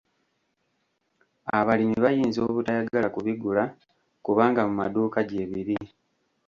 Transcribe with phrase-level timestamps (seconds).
[1.57, 3.63] Abalimi bayinza obutayagala kubigula
[4.25, 5.77] kubanga mu maduuka gye biri.